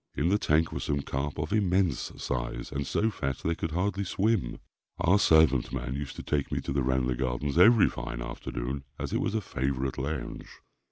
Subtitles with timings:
[0.15, 4.03] In the tank were some carp of immense size, and so fat they could hardly
[4.03, 4.57] swim.
[4.97, 9.13] Our servant man used to take me to the Ranelagh Gardens every fine afternoon, as
[9.13, 10.47] it was a favourite lounge.